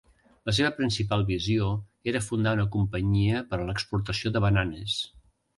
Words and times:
La 0.49 0.53
seva 0.59 0.71
principal 0.77 1.25
visió 1.27 1.67
era 2.13 2.23
fundar 2.29 2.55
una 2.59 2.67
companyia 2.79 3.45
per 3.53 3.61
a 3.61 3.71
l'exportació 3.71 4.37
de 4.39 4.47
bananes. 4.49 5.01